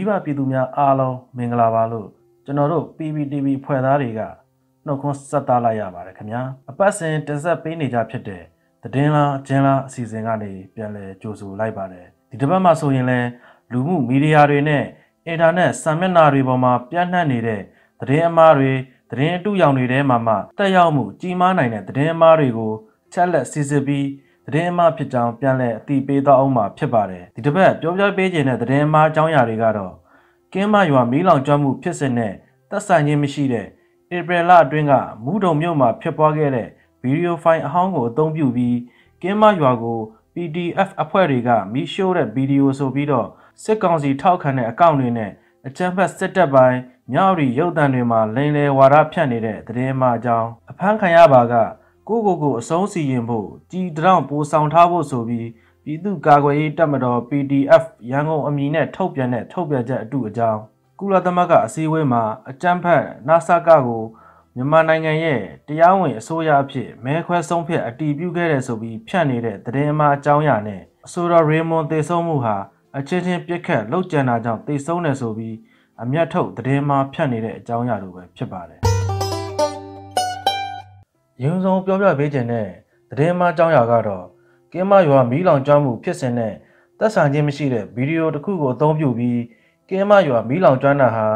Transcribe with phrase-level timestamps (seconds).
[0.00, 2.08] မိဘပြည်သူများအားလုံးမင်္ဂလာပါလို့
[2.44, 4.20] ကျွန်တော်တို့ PPTV ဖွဲ့သားတွေက
[4.86, 8.42] နှုတ်ခွန်းဆက်သလိုက်ရပါတယ်ခင်ဗျာအပတ်စဉ်တင်ဆက်ပေးနေကြဖြစ်တဲ့
[8.82, 13.28] သတင်းလားအကျဉ်းလားအစီအစဉ်ကနေပြန်လည်ကြိုဆိုလိုက်ပါတယ်ဒီတစ်ပတ်မှာဆိုရင်လည်း
[13.72, 14.84] လူမှုမီဒီယာတွေနဲ့
[15.26, 17.62] အင်တာနက်စာမျက်နှာတွေပေါ်မှာပြန့်နှံ့နေတဲ့
[18.00, 18.72] သတင်းအမှားတွေ
[19.10, 22.72] သတင်းအတုရောင်တွေထဲမှာမှတက်ရောက်မှုကြီးမားနိုင်တဲ့သတင်းအမှားတွေကို
[23.12, 24.06] ချက်လက်စစ်စစ်ပြီး
[24.46, 29.94] သတင်းအမှားဖြစ်ကြောင်းပြန်လည်အသိပေးသွားအောင်မှာဖြစ်ပါတယ်ဒီတစ်ပတ်ပြောပြပေးခြင်းတဲ့သတင်းအမှားအကြောင်းအရာတွေကတော့
[30.52, 32.32] ကင်းမရွာမီးလောင်ကျွမ်းမှုဖြစ်စဉ်နဲ့
[32.70, 33.66] သက်ဆိုင်ခြင်းမရှိတဲ့
[34.16, 34.92] ဧပြီလအတွင်းက
[35.24, 36.68] မူးတုံမြို့မှာဖြစ်ပွားခဲ့တဲ့
[37.02, 38.76] ဗီဒီယိုဖိုင်အဟောင်းကိုအသုံးပြုပြီး
[39.22, 39.98] ကင်းမရွာကို
[40.34, 43.28] PDF အဖွဲ့တွေကမီးရှို့တဲ့ဗီဒီယိုဆိုပြီးတော့
[43.62, 45.30] စစ်ကောင်စီထောက်ခံတဲ့အကောင့်တွေနဲ့
[45.66, 46.78] အကြမ်းဖက်စစ်တပ်ပိုင်း
[47.12, 51.54] မြောက်ရီရုပ်တံတွေမှာလိန်လေဝါဒဖြန့်နေတဲ့သတင်းမှအကြောင်းအဖမ်းခံရပါက
[52.10, 55.48] ကိုကိုကိုအဆုံးစီရင်ဖို့ကြီးတောင်ပိုဆောင်ထားဖို့ဆိုပြီး
[55.84, 60.60] ပြည်သူ့ကာကွယ်ရေးတပ်မတော် PDF ရန်ကုန်အမည်နဲ့ထုတ်ပြန်တဲ့ထုတ်ပြန်ချက်အတူအကြောင်း
[60.98, 64.02] ကုလသမဂ္ဂအစည်းအဝေးမှာအကြမ်းဖက်နာဆာကကို
[64.54, 72.56] မြန်မာနိုင်ငံရဲ့တရားဝင်အစိုးရအဖြစ်မဲခွဲဆုံးဖြတ်အတည်ပြုခဲ့တဲ့ဆိုပြီးဖြန့်နေတဲ့သတင်းအမှားအကြောင်းအရာနဲ့အဆိုတော်ရေမွန်သေဆုံးမှုဟာ
[72.98, 75.56] အချင်းချင်းပြစ်ခတ်လှုပ်ကြံတာကြောင့်သေဆုံးတယ်ဆိုပြီး
[76.02, 78.80] အမျက်ထုတ်သတင်းမှားဖြန့်နေတဲ့အကြောင်းအရာလိုပဲဖြစ်ပါတယ်။
[81.44, 82.68] ရုံဆုံးပြောပြပေးခြင်းနဲ့
[83.10, 84.24] သတင်းမှားအကြောင်းအရာကတော့
[84.72, 86.54] ကင်းမရွာမီးလောင်ကျွမ်းမှုဖြစ်စဉ်နဲ့
[86.98, 89.40] သက်ဆိုင်ခြင်းမရှိတဲ့ဗီဒီယိုတစ်ခုကိုအသုံးပြုပြီး
[89.88, 91.26] ကင်းမရွာမီးလောင်ကျွမ်းတာဟာ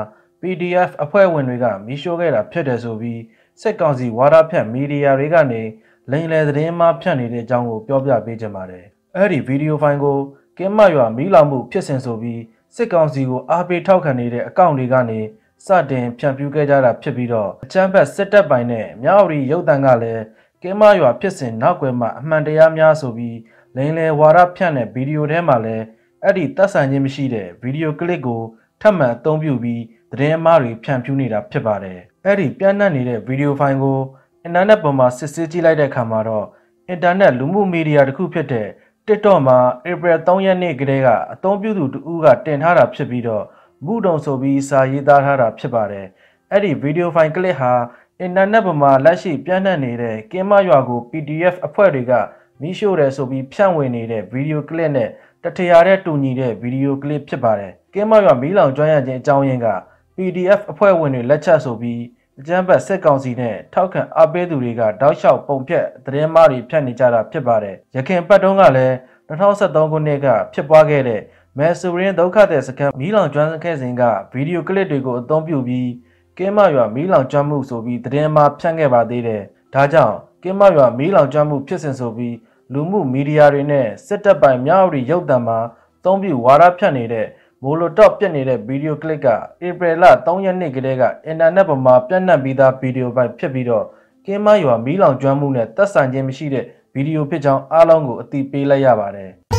[0.41, 3.21] PDF အဖွဲ့ဝင်တွေကမီးရှို့ခဲ့တာဖြစ်တယ်ဆိုပြီး
[3.61, 5.63] စစ်ကောင်စီဝါဒဖြန့်မီဒီယာတွေကနေ
[6.11, 8.85] လိန်လယ်သတင်းမှားဖြန့်နေတဲ့အကြောင်းကိုပြောပြပေးကြပါတယ်။
[9.17, 10.19] အဲ့ဒီဗီဒီယိုဖိုင်ကို
[10.59, 12.41] ကင်းမရွာမီးလောင်မှုဖြစ်စဉ်ဆိုပြီး
[12.77, 15.21] စစ်ကောင်စီကိုအားပေးထောက်ခံနေတဲ့အကောင့်တွေကနေ
[15.67, 20.23] စတင်ဖြန့်ဖြူးခဲ့ကြတာဖြစ်ပြီးတော့အချမ်းဘက်စစ်တပ်ပိုင်းနဲ့မြောက်ရီရုပ်တံကလည်း
[20.63, 23.39] ကင်းမရွာဖြစ်စဉ်နောက်ွယ်မှာအမှန်တရားများဆိုပြီး
[23.77, 25.85] လိန်လယ်ဝါဒဖြန့်တဲ့ဗီဒီယိုထဲမှာလည်း
[26.23, 28.43] အဲ့ဒီသက်ဆိုင်ခြင်းမရှိတဲ့ဗီဒီယိုကလစ်ကို
[28.81, 29.83] ထပ်မံအသုံးပြုပြီး
[30.13, 33.99] သတင်းအမှားတွေဖြန့်ဖြူးနေတာဖြစ်ပါတယ်။အဲ့ဒီပြန့်နှံ့နေတဲ့ဗီဒီယိုဖိုင်ကို
[34.43, 36.47] အင်တာနက်ပေါ်မှာစစ်ဆေးကြည့်လိုက်တဲ့အခါမှာတော့
[36.89, 38.69] အင်တာနက်လူမှုမီဒီယာတစ်ခုဖြစ်တဲ့
[39.07, 39.59] TikTok မှာ
[39.91, 43.45] April 3ရက်နေ့ကတည်းကအသုံးပြုသူတဦးကတင်ထားတာဖြစ်ပြီးတော့
[43.87, 46.07] မူတုံဆိုပြီးစာရေးသားထားတာဖြစ်ပါတယ်။
[46.53, 47.73] အဲ့ဒီဗီဒီယိုဖိုင်ကလစ်ဟာ
[48.21, 52.13] အင်တာနက်ပေါ်မှာလက်ရှိပြန့်နှံ့နေတဲ့ကင်းမရွာကို PDF အဖွဲ့တွေက
[52.61, 55.11] မိရှို့တယ်ဆိုပြီးဖြန့်ဝေနေတဲ့ဗီဒီယိုကလစ်နဲ့
[55.45, 59.69] တထရာတဲ့တူညီတဲ့ဗီဒီယိုကလစ်ဖြစ်ပါတယ်။ကင်းမရွာမီးလောင်ကျွမ်းရခြင်းအကြောင်းရင်းက
[60.17, 62.03] PDF အဖွဲ့ဝင်တွေလက်ချက်ဆိုပြီး
[62.41, 68.95] အကြမ်းဖက်စစ်ကောင်စီနဲ့ထောက်ခံအားပေးသူတွေကတောက်လျှောက်ပုံဖြတ်သတင်းမှားတွေဖြန့်နေကြတာဖြစ်ပါတယ်။ရခင်ပတ်တုန်းကလည်း
[69.29, 71.21] 2023ခုနှစ်ကဖြစ်ပွားခဲ့တဲ့
[71.59, 75.91] မဲဆူရင်းဒုက္ခတဲ့စခန်းမီးလောင်ကျွမ်းခဲ့စဉ်ကဗီဒီယိုကလစ်တွေကိုအသုံးပြုပြီး
[76.39, 79.43] ကင်းမရွာမီးလောင်ကျွမ်းမှုဆိုပြီးသတင်းမှားဖြန့်ခဲ့ပါသေးတယ်။
[79.75, 82.37] ဒါကြောင့်ကင်းမရွာမီးလောင်ကျွမ်းမှုဖြစ်စဉ်ဆိုပြီး
[82.73, 85.59] လူမှုမီဒီယာတွေနဲ့စစ်တပ်ပိုင်မြောက်ရီရုပ်သံမှာ
[86.05, 87.27] သုံးပြဝါဒဖြန့်နေတဲ့
[87.63, 89.27] မိုလိုတော့ပြက်နေတဲ့ဗီဒီယိုကလစ်က
[89.67, 93.85] ဧပြီလ3ရက်နေ့ကတည်းကအင်တာနက်ပေါ်မှာပြန့်နှံ့ပြီးသားဗီဒီယိုပိုင်ဖြစ်ပြီးတော့
[94.27, 99.33] ကင်းမရွာမီးလောင်ကျွမ်းမှုနဲ့သက်ဆိုင်ခြင်းမရှိတဲ့ဗီဒီယိုဖြစ်ကြောင်းအားလုံးကိုအသိပေးလိုက်ရပါတယ်။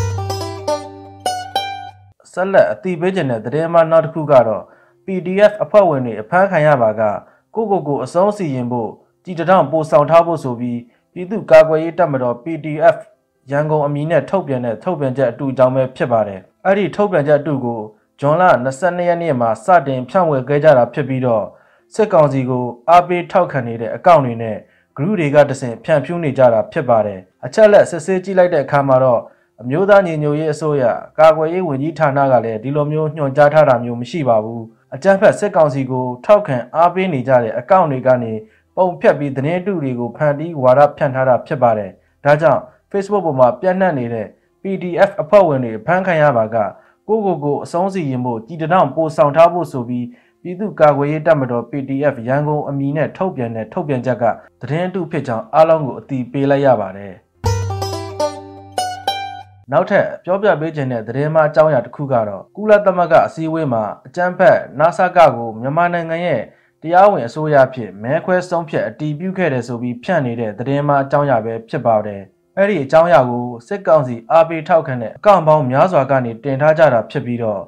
[2.36, 4.64] ဆက်လက်အသိပေးခြင်းတဲ့သတင်းမှနောက်တစ်ခုကတော့
[5.06, 7.02] PDF အဖွဲ့ဝင်တွေအဖမ်းခံရပါက
[7.56, 8.90] ကိုကိုကိုအဆုံးစီရင်ဖို့
[9.24, 10.80] ကြည်တောင်ပို့ဆောင်ထားဖို့ဆိုပြီး
[11.14, 12.98] ပြည်သူ့ကာကွယ်ရေးတပ်မတော် PDF
[13.52, 17.82] ရန်ကုန်အမည်နဲ့ထုတ်ပြန်တဲ့ထုတ်ပြန်ချက်အတူအကြောင်းပဲဖြစ်ပါတယ်။အဲ့ဒီထုတ်ပြန်ချက်အတူကို
[18.20, 18.44] ဇွန်လ
[18.76, 21.46] 22ရက်နေ့မှာစတင်ဖြန့်ဝေခဲ့ကြတာဖြစ်ပြီးတော့
[21.94, 24.58] စစ်ကောင်စီကိုအားပေးထောက်ခံနေတဲ့အကောင့်တွေနဲ့
[24.98, 29.22] group တွေကတဆင့်ဖြန့်ဖြူးနေကြတာဖြစ်ပါတယ်။အချက်လက်စစ်ဆေးကြည့်လိုက်တဲ့အခါမှာတော့
[29.62, 30.84] အမျိုးသားညီညွတ်ရေးအစိုးရ
[31.20, 34.62] ကာကွယ်ရေးဝန်ကြီးဌာနကလည်းဒီလိုမျိုးညွှန်ကြားထားတာမျိုးမရှိပါဘူး။
[34.96, 38.34] အကြမ်းဖက်စစ်ကောင်စီကိုထောက်ခံအားပေးနေကြတဲ့အကောင့်တွေကနေ
[38.76, 41.92] ပုံဖြတ်ပြီးသတင်းတုတွေကိုဖန်တီးဝါဒဖြန့်ထားတာဖြစ်ပါတယ်။
[42.26, 42.62] ဒါကြောင့်
[42.92, 44.28] Facebook ပေါ်မှာပြန့်နှံ့နေတဲ့
[44.62, 46.58] PDF အဖွဲ့ဝင်တွေဖမ်းခံရပါက
[47.08, 50.06] ကိုကိုကိုအဆုံးစီရင်ဖို့ကြည်တောင်ပို့ဆောင်ထားဖို့ဆိုပြီး
[50.42, 54.24] ပြည်သူ့ကာကွယ်ရေးတပ်မတော် PDF ရန်ကုန်အမည်နဲ့ထုတ်ပြန်တဲ့ထုတ်ပြန်ချက်က
[54.62, 57.14] သတင်းအတုဖြစ်ကြောင်းအားလုံးကိုအသိပေးလိုက်ရပါတယ်။
[59.72, 66.42] နောက်ထပ်ပြောပြပေးခြင်းတဲ့သတင်းမှအကြောင်းအရာတစ်ခုကတော့ကုလသမဂ္ဂအစည်းအဝေးမှာအကြမ်းဖက် NASA ကကိုမြန်မာနိုင်ငံရဲ့
[66.82, 72.22] တရားဝင်အစိုးရဖြစ်မဲခွဲဆုံးဖြတ်အတည်ပြုခဲ့တယ်ဆိုပြီးဖြန့်နေတဲ့သတင်းမှအကြောင်းအရာပဲဖြစ်ပါတယ်။
[72.58, 77.64] အဲ့ဒီအကြောင်းအရာကိုစစ်ကောင်စီအားပေးထောက်ခံတဲ့အကောင့်ပေါင်းများစွာကနေတင်ထားကြတာဖြစ်ပြီးတော့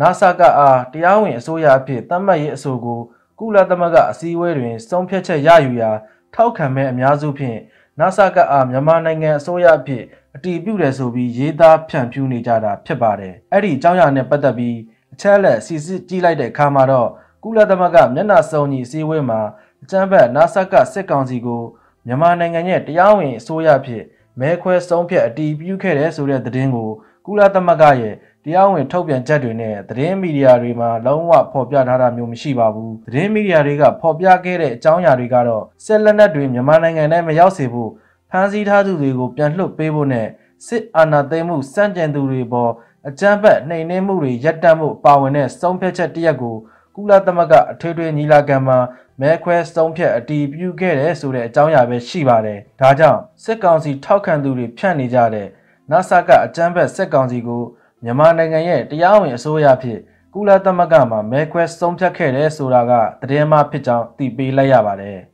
[0.00, 3.00] NASA ကအားတရားဝင်အစိုးရအဖြစ်သတ်မှတ်ရေးအဆိုကို
[3.38, 5.90] ကုလသမဂ္ဂအစည်းအဝေးတွင်ဆုံးဖြတ်ချက်ရယူရာ
[6.34, 7.58] ထောက်ခံမဲ့အများစုဖြင့်
[7.98, 14.76] NASA ကအားမြန်မာနိုင်ငံအစိုးရအဖြစ်အ တည်ပြုတယ်ဆိုပြီးရေးသားဖြန့်ဖြူးနေကြတာဖြစ်ပါတယ်။အဲ့ဒီအကြောင်းအရာနဲ့ပတ်သက်ပြီး
[15.14, 17.08] အချက်အလက်စီစစ်ကြည့်လိုက်တဲ့အခါမှာတော့
[17.42, 19.40] ကုလသမဂ္ဂမျက်နှာစုံညီအစည်းအဝေးမှာ
[19.82, 21.62] အကြမ်းဖက် NASA ကစစ်ကောင်စီကို
[22.06, 24.04] မြန်မာနိုင်ငံရဲ့တရားဝင်အစိုးရဖြစ်
[24.40, 26.90] မဲခွဲဆုံးဖြတ်အတည်ပြုခဲ့တဲ့ဆိုတဲ့သတင်းကို
[27.26, 28.14] ကုလသမဂ္ဂရဲ့
[28.44, 37.90] တရားဝင်ထုတ်ပြန်ချက်တွေနဲ့သတင်းမီဒီယာတွေမှာလုံးဝဖော်ပြထားတာမျိုးမရှိပါဘူးသတင်းမီဒီယာတွေကဖော်ပြခဲ့တဲ့အကြောင်းအရာတွေကတော့ဆက်လက်နက်တွေမြန်မာနိုင်ငံထဲမရောက်စေဖို့
[38.34, 40.28] ဖမ်းဆီးထားသူတွေကိုပြန်လွှတ်ပေးဖို့နဲ့
[40.66, 42.72] စစ်အာဏာသိမ်းမှုစန့်ကျင်သူတွေပေါ်
[43.08, 46.56] အကြမ်းဖက်နှိမ်နင်းမှုတွေရပ်တန့်မှုပါဝင်တဲ့စုံဖြတ်ချက်တစ်ရက်ကို
[46.94, 48.78] ကုလသမဂ္ဂအထွေထွေညီလာခံမှာ
[49.20, 55.48] မဲခွဲစုံဖြတ်အတည်ပြုခဲ့တယ်ဆိုတဲ့အကြောင်းအရာပဲရှိပါတယ်။ဒါကြောင့်စစ်ကောင်စီထောက်ခံသူတွေဖြန့်နေကြတဲ့
[55.90, 57.62] NASA ကအကြမ်းဖက်စစ်ကောင်စီကို
[58.04, 59.98] မြန်မာနိုင်ငံရဲ့တရားဝင်အစိုးရဖြစ်
[60.34, 62.92] ကုလသမဂ္ဂမှာမဲခွဲစုံဖြတ်ခဲ့တယ်ဆိုတာက
[63.22, 65.18] သတင်းမှဖြစ်ကြောင်းသိပေးလိုက်ရပါတယ်။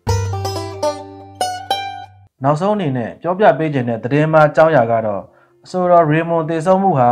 [2.44, 5.22] နောက်ဆုံးအနေနဲ့ပြောပြပေးခြင်းတဲ့သတင်းမှအကြောင်းအရာကတော့
[5.64, 7.10] အဆိုတော်ရေမွန်တည်ဆုံမှုဟာ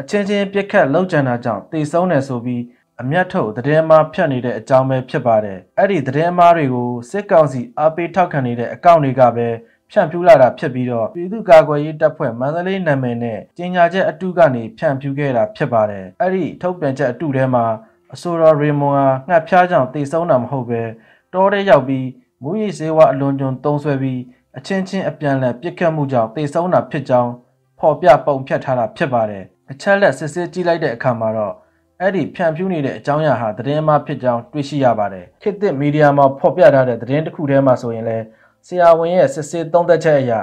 [0.00, 2.62] အချင်းချင်းပြစ်ခတ်လောက်ကျန်တာကြောင့်တည်ဆုံတယ်ဆိုပြီး
[3.02, 9.48] အမျက်ထုတ်သတင်းမှားဖြတ်နေတဲ့အကြောင်းပဲဖြစ်ပါတယ်။အဲ့ဒီသတင်းမှားတွေကိုစစ်ကောင်စီအပိထောက်ခံနေတဲ့အကောင့်တွေကပဲ
[9.90, 17.64] ဖြန့်ဖြူးလာတာဖြစ်ပြီးတော့ပြည်သူ့ကာကွယ်ရေးတပ်ဖွဲ့မန္တလေးနာမည်နဲ့ကြီးညာချက်အတုကနေဖြန့်ဖြူးခဲ့တာဖြစ်ပါတယ်။အဲ့ဒီထုတ်ပြန်ချက်အတုထဲမှာ
[18.14, 20.82] အဆိုတော်ရေမွန်ဟာငှက်ဖျားကြောင့်တည်ဆုံးတာမဟုတ်ပဲ
[21.32, 22.06] တောထဲရောက်ပြီး
[22.42, 24.20] မူရည်စေဝါအလွန်ကျွံတုံးဆွဲပြီး
[24.58, 27.30] အချင်းချင်းအပြန်လည်ပြစ်ခတ်မှုကြောင့်တည်ဆုံးတာဖြစ်ကြောင်း
[27.78, 31.54] ဖော်ပြပုံဖြတ်ထားတာဖြစ်ပါတယ်။အချက်လက်စစ်စစ်ကြည့်လိုက်တဲ့အခါမှာတော့
[32.00, 38.24] အဲ့ဒီဖြန့်ဖြူးနေတဲ့အကြောင်းအရာဟာသတင်းမှဖြစ်ကြောင်းတွေ့ရှိရပါတယ်ခေတ်သစ်မီဒီယာမှာဖော်ပြထားတဲ့သတင်းတစ်ခုထဲမှာဆိုရင်လည်း
[38.66, 40.40] ဆရာဝန်ရဲ့စစ်စစ်သုံးသက်ချက်အရာ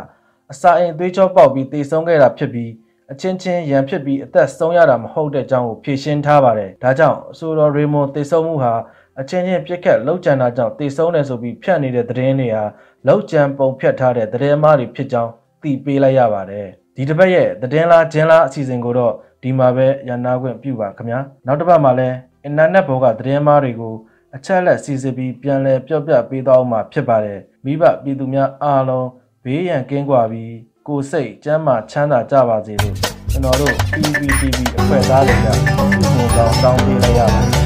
[0.52, 2.72] အစာအိမ်သွေးကြောပေါက်ပြီးတည်ဆုံးခဲ့တာဖြစ်ပြီး
[3.12, 8.74] အချင်းချင်းရန်ဖြစ်ပြီးအသက်ဆုံးရတာမဟုတ်တဲ့အကြောင်းကိုဖြေရှင်းထားပါတယ်ဒါကြောင့်အဆိုတော်ရေမွန်တည်ဆုံးမှုဟာ
[9.20, 12.64] အချင်းချင်းပြစ်ခတ်လောက်ကျန်တာကြောင့်တည်ဆုံးတယ်ဆိုပြီးဖြန့်နေတဲ့သတင်းတွေဟာ
[13.08, 15.32] လောက်ကျန်ပုံဖြတ်ထားတဲ့သတင်းမှားတွေဖြစ်ကြောင်း
[15.62, 19.14] သိပေးလိုက်ရပါတယ်ဒီတစ်ပတ်ရဲ့သတင်းလားဂျင်းလားအစီအစဉ်ကိုတော့
[19.44, 23.96] ဒီမှာပဲရန်နာခွင့်ပြုပါခင်ဗျာနောက်တစ်ပတ်မှာလည်းအင်တာနက်ဘောကသတင်းမားတွေကို
[24.36, 29.08] အချက်လက်စီစစ်ပြီးပြန်လည်ပြောပြပေးသွားအောင်မှာဖြစ်ပါတယ်မိဘပြည်သူများအားလုံး
[29.44, 30.54] ဘေးရန်ကင်းကွာပြီး
[30.88, 32.96] ကိုယ်စိတ်ကျန်းမာချမ်းသာကြပါစေလို့
[33.32, 35.58] ကျွန်တော်တို့ PPTV အဖွဲ့သားတွေကဘုံ
[36.36, 37.61] ကောင်းတောင်းပေးလိုက်ရပါတယ်